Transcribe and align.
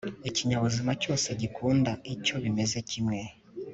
ikinyabuzima 0.29 0.91
cyose 1.01 1.27
gikunda 1.41 1.91
icyo 2.13 2.35
bimeze 2.43 2.77
kimwe 2.89 3.19